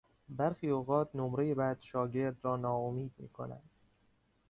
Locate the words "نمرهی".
1.15-1.55